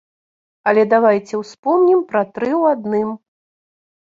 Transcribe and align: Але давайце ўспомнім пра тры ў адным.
Але 0.69 0.85
давайце 0.93 1.35
ўспомнім 1.43 1.99
пра 2.15 2.21
тры 2.39 2.51
ў 2.61 2.75
адным. 2.77 3.09